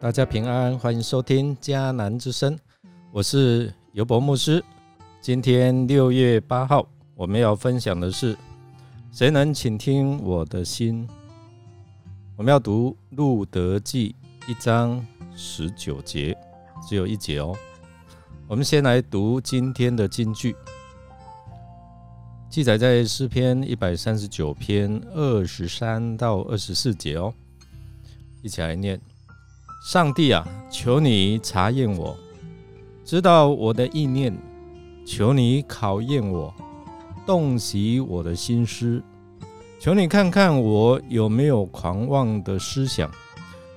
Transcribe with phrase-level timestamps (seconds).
[0.00, 2.58] 大家平安，欢迎收听迦南之声，
[3.12, 4.64] 我是尤伯牧师。
[5.20, 8.34] 今天六月八号，我们要分享的是
[9.12, 11.06] 谁能倾听我的心？
[12.34, 14.16] 我们要读路德记
[14.48, 15.06] 一章
[15.36, 16.34] 十九节，
[16.88, 17.54] 只有一节哦。
[18.48, 20.56] 我们先来读今天的金句，
[22.48, 27.34] 记载在诗篇一百三十九篇二十三到二十四节哦，
[28.40, 28.98] 一起来念。
[29.80, 32.14] 上帝啊，求你查验我，
[33.02, 34.30] 知道我的意念；
[35.06, 36.54] 求你考验我，
[37.26, 39.02] 洞悉我的心思；
[39.80, 43.08] 求你看看我有没有狂妄的思想；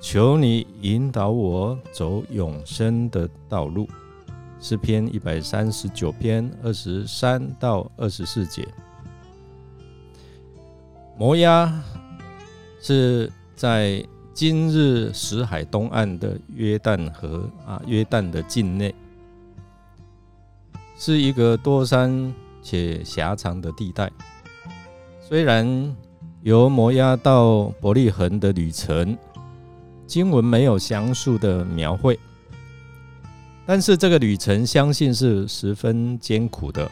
[0.02, 3.88] 求你引导我走永生的道路。
[4.60, 8.68] 诗篇一百三十九篇二十三到二十四节。
[11.18, 11.74] 摩押
[12.82, 14.06] 是在。
[14.34, 18.94] 今日死海东岸的约旦河啊，约旦的境内，
[20.98, 24.12] 是一个多山且狭长的地带。
[25.22, 25.96] 虽然
[26.42, 29.16] 由摩押到伯利恒的旅程，
[30.08, 32.20] 经文没有详述的描绘，
[33.68, 36.90] 但是这个旅程相信是十分艰苦的。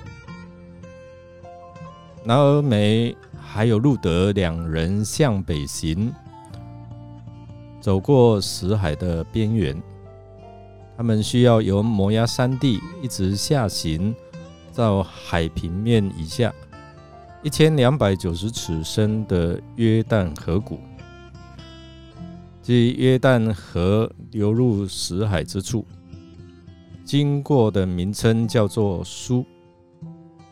[2.24, 6.14] 拿尔美还有路德两人向北行。
[7.82, 9.82] 走过死海的边缘，
[10.96, 14.16] 他们需要由摩崖山地一直下行
[14.76, 16.54] 到海平面以下。
[17.42, 20.80] 一千两百九十尺深的约旦河谷，
[22.62, 25.84] 即约旦河流入死海之处，
[27.04, 29.44] 经过的名称叫做苏，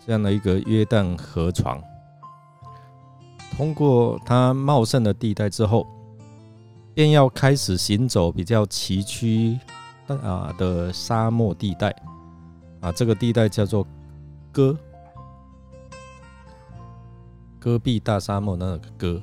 [0.04, 1.80] 这样的一个约旦河床，
[3.56, 5.86] 通过它茂盛的地带之后。
[7.00, 9.58] 便要开始行走比较崎岖
[10.06, 11.96] 的啊的沙漠地带
[12.82, 13.88] 啊，这个地带叫做
[14.52, 14.78] 戈
[17.58, 19.22] 戈壁大沙漠那个戈。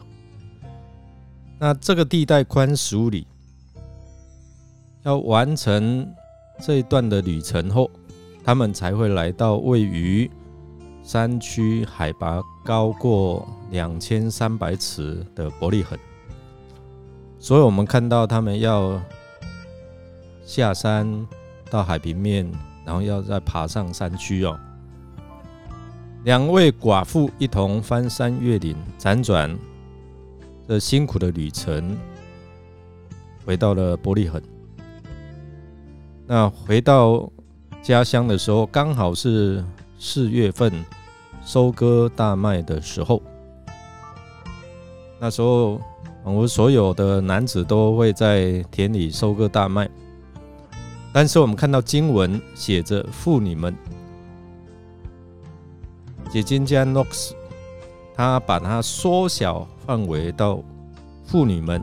[1.58, 3.26] 那这个地带宽十五里，
[5.02, 6.10] 要完成
[6.62, 7.90] 这一段的旅程后，
[8.42, 10.30] 他们才会来到位于
[11.02, 15.98] 山区海拔高过两千三百尺的伯利恒。
[17.38, 19.00] 所以，我们看到他们要
[20.44, 21.26] 下山
[21.70, 22.50] 到海平面，
[22.84, 24.58] 然后要再爬上山区哦。
[26.24, 29.56] 两位寡妇一同翻山越岭，辗转
[30.66, 31.96] 这辛苦的旅程，
[33.44, 34.42] 回到了伯利恒。
[36.26, 37.30] 那回到
[37.80, 39.64] 家乡的时候，刚好是
[40.00, 40.72] 四月份
[41.44, 43.22] 收割大麦的时候。
[45.20, 45.80] 那时候。
[46.34, 49.88] 我所有的男子都会在田里收割大麦，
[51.12, 53.72] 但是我们看到经文写着妇女们，
[56.32, 57.30] 解经家 Knox
[58.12, 60.58] 他把它缩小范围到
[61.24, 61.80] 妇女们，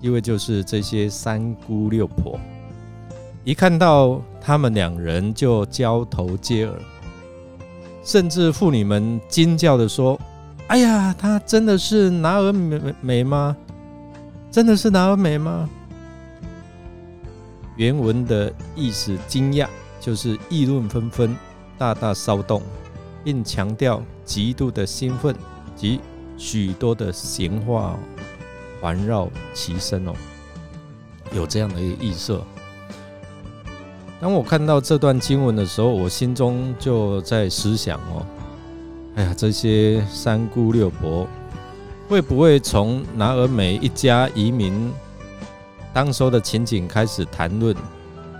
[0.00, 2.36] 因为就是这些三姑六婆，
[3.44, 6.74] 一看到他们两人就交头接耳，
[8.02, 10.18] 甚至妇女们惊叫的说
[10.66, 13.56] ：“哎呀，她真的是拿尔美美吗？”
[14.58, 15.70] 真的是拿尔美吗？
[17.76, 19.68] 原文的意思惊讶，
[20.00, 21.36] 就是议论纷纷，
[21.78, 22.60] 大大骚动，
[23.22, 25.32] 并强调极度的兴奋
[25.76, 26.00] 及
[26.36, 27.96] 许多的闲话
[28.80, 30.12] 环绕其身哦，
[31.32, 32.42] 有这样的一个意色。
[34.20, 38.26] 当我看到这段经文的时候，我心中就在思想哦，
[39.14, 41.28] 哎呀，这些三姑六婆。
[42.08, 44.90] 会不会从拿尔美一家移民
[45.92, 47.76] 当时候的情景开始谈论，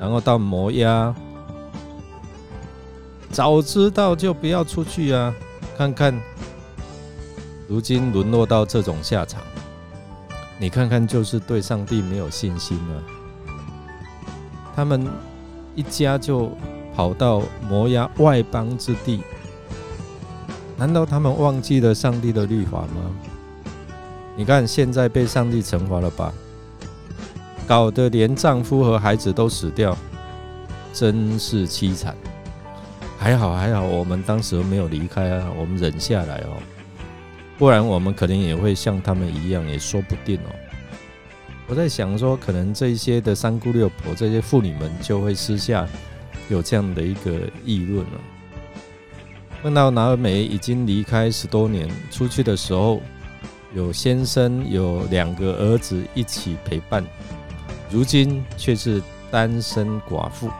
[0.00, 1.14] 然后到摩押，
[3.30, 5.34] 早知道就不要出去啊！
[5.76, 6.18] 看看
[7.68, 9.42] 如今沦落到这种下场，
[10.58, 13.02] 你看看就是对上帝没有信心了。
[14.74, 15.06] 他们
[15.74, 16.50] 一家就
[16.96, 19.22] 跑到摩押外邦之地，
[20.76, 23.10] 难道他们忘记了上帝的律法吗？
[24.38, 26.32] 你看，现在被上帝惩罚了吧？
[27.66, 29.98] 搞得连丈夫和孩子都死掉，
[30.92, 32.16] 真是凄惨。
[33.18, 36.62] 还好还好，我们当时没有离开啊，我们忍下来哦，
[37.58, 40.54] 不然我们可能也会像他们一样，也说不定哦。
[41.66, 45.84] 我在想说，可能这些的三姑六婆，这些妇女们就会私下
[46.48, 48.20] 有这样的一个议论了。
[49.64, 53.02] 问到拿尔美已经离开十多年，出去的时候。
[53.74, 57.04] 有先生，有两个儿子一起陪伴，
[57.90, 60.50] 如今却是单身寡妇，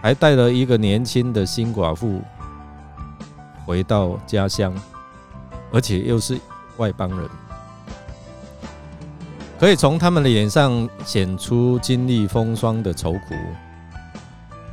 [0.00, 2.20] 还带了一个年轻的新寡妇
[3.64, 4.72] 回到家乡，
[5.72, 6.38] 而且又是
[6.76, 7.28] 外邦人，
[9.58, 13.34] 可以从他们的脸上显出经历风霜的愁苦。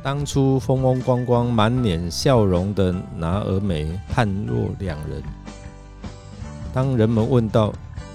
[0.00, 5.22] 当初风风光光、满脸笑容的拿尔美判若两人。
[6.74, 7.72] 当人们问到：“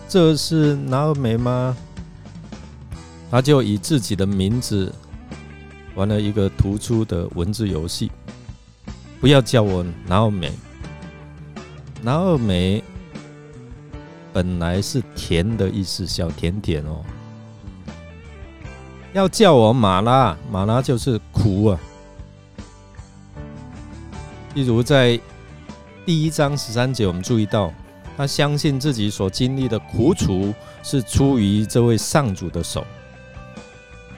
[0.10, 1.76] 这是拿尔美吗？”
[3.32, 4.94] 他就以自己的名字
[5.96, 8.12] 玩了一个突出的文字游戏。
[9.22, 10.52] 不要叫我拿尔美，
[12.02, 12.84] 拿尔美
[14.34, 17.02] 本来是甜的意思，小甜甜哦。
[19.14, 21.80] 要叫我马拉，马拉就是苦啊。
[24.54, 25.20] 例如在
[26.06, 27.74] 第一章十三节，我们注意到，
[28.20, 32.86] 他相信自己所经历的苦楚是出于这位上主的手，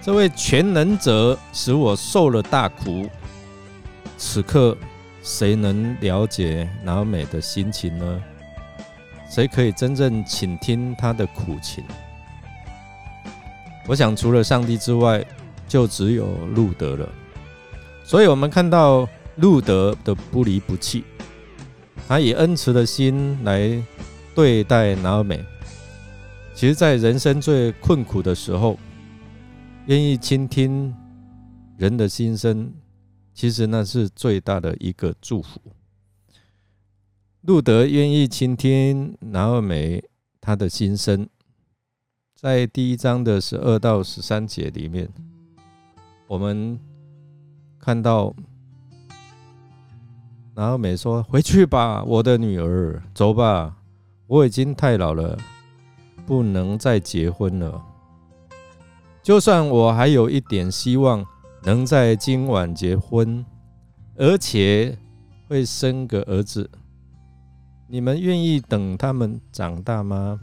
[0.01, 3.07] 这位全能者使我受了大苦。
[4.17, 4.75] 此刻，
[5.21, 8.23] 谁能了解拿尔美的心情呢？
[9.29, 11.83] 谁可以真正倾听他的苦情？
[13.85, 15.23] 我想，除了上帝之外，
[15.67, 16.25] 就只有
[16.55, 17.07] 路德了。
[18.03, 21.03] 所以，我们看到路德的不离不弃，
[22.07, 23.79] 他以恩慈的心来
[24.33, 25.43] 对待拿尔美。
[26.53, 28.77] 其实，在人生最困苦的时候，
[29.87, 30.93] 愿意倾听
[31.77, 32.71] 人的心声，
[33.33, 35.59] 其实那是最大的一个祝福。
[37.41, 40.03] 路德愿意倾听拿尔美
[40.39, 41.27] 他的心声。
[42.35, 45.09] 在第一章的十二到十三节里面，
[46.27, 46.79] 我们
[47.79, 48.33] 看到
[50.53, 53.77] 拿尔美说：“回去吧，我的女儿，走吧，
[54.31, 55.37] 我已经太老了，
[56.25, 57.83] 不能再结婚了。
[59.21, 61.25] 就算我还有一点希望
[61.63, 63.45] 能在今晚结婚，
[64.15, 64.97] 而且
[65.49, 66.71] 会生个儿子，
[67.89, 70.39] 你们愿意等他们长大吗？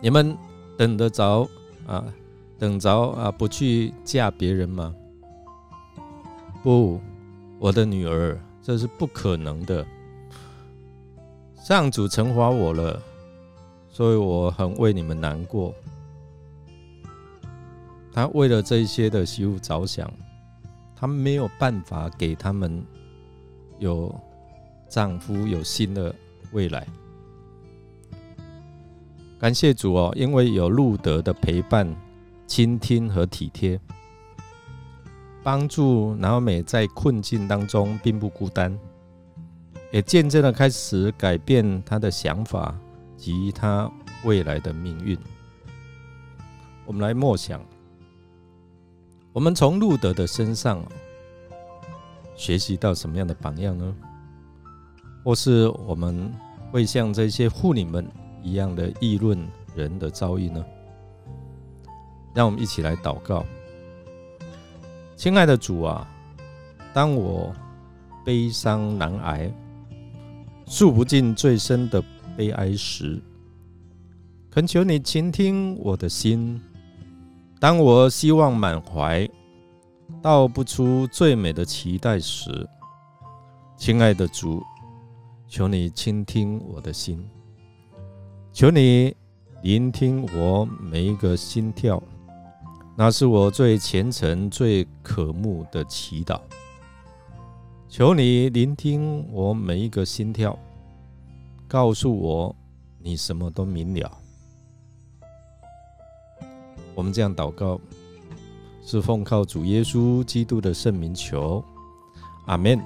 [0.00, 0.34] 你们？”
[0.78, 1.46] 等得着
[1.86, 2.02] 啊？
[2.58, 3.30] 等着啊？
[3.30, 4.94] 不去嫁别人吗？
[6.62, 6.98] 不，
[7.58, 9.86] 我的女儿，这是不可能的。
[11.62, 13.00] 上主惩罚我了，
[13.88, 15.72] 所以我很为你们难过。
[18.12, 20.12] 他为了这些的媳妇着想，
[20.96, 22.84] 他没有办法给他们
[23.78, 24.12] 有
[24.88, 26.12] 丈夫有新的
[26.50, 26.84] 未来。
[29.38, 31.88] 感谢主哦，因为有路德的陪伴、
[32.44, 33.80] 倾听和体贴，
[35.44, 38.76] 帮助拿美在困境当中并不孤单，
[39.92, 42.74] 也见证了开始改变他的想法
[43.14, 43.88] 及他
[44.24, 45.16] 未来的命运。
[46.86, 47.60] 我们来默想，
[49.34, 50.82] 我们从路德的身上
[52.34, 53.94] 学习到什么样的榜样呢？
[55.22, 56.32] 或是我们
[56.72, 58.04] 会像这些妇女们？
[58.42, 59.38] 一样的议论
[59.76, 60.64] 人的遭遇呢？
[62.34, 63.44] 让我们一起来祷告，
[65.14, 66.10] 亲爱的主啊，
[66.92, 67.54] 当我
[68.24, 69.48] 悲伤难挨、
[70.66, 72.02] 诉不尽最深的
[72.36, 73.20] 悲哀时，
[74.50, 76.58] 恳求你倾听我的心；
[77.60, 79.28] 当我希望满怀、
[80.22, 82.68] 道不出最美的期待时，
[83.76, 84.62] 亲爱的主，
[85.48, 87.22] 求你倾听我的心。
[88.52, 89.14] 求你
[89.62, 92.02] 聆听我每一个心跳，
[92.96, 96.40] 那是我最虔诚、最渴慕的祈祷。
[97.92, 100.58] 求你聆听我每一个心跳，
[101.68, 102.56] 告诉我
[102.98, 104.10] 你什么都明了。
[106.94, 107.78] 我们这样祷告，
[108.82, 111.62] 是奉靠主耶稣基督的圣名求，
[112.46, 112.80] 阿门。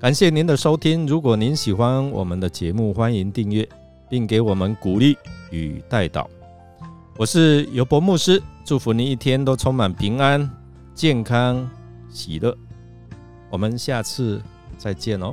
[0.00, 3.66] 感谢您的收听，如果您喜欢我们的节目，欢迎订阅。
[4.10, 5.16] 并给我们鼓励
[5.50, 6.28] 与带导。
[7.16, 10.48] 我是尤博牧师，祝福你一天都充满平安、
[10.94, 11.68] 健康、
[12.10, 12.56] 喜乐。
[13.54, 14.42] 我们下次
[14.76, 15.32] 再见哦。